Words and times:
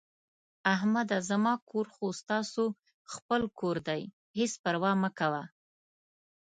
احمده 0.73 1.17
زما 1.29 1.53
کور 1.69 1.85
خو 1.95 2.07
ستاسو 2.21 2.63
خپل 3.13 3.41
کور 3.59 3.77
دی، 3.87 4.01
هېڅ 4.37 4.53
پروا 4.63 4.91
مه 5.01 5.09
کوه... 5.17 5.43